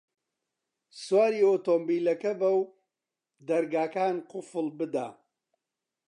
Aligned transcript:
سواری 1.03 1.41
ئۆتۆمبێلەکە 1.47 2.31
بە 2.39 2.49
و 2.59 2.61
دەرگاکان 3.47 4.15
قوفڵ 4.29 4.67
بدە. 4.79 5.07